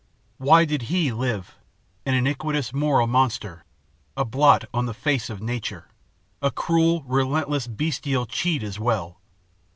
[0.39, 1.59] Why did he live?
[2.07, 3.65] an iniquitous, moral monster,
[4.17, 5.89] a blot on the face of nature,
[6.41, 9.19] a cruel, relentless, bestial cheat as well.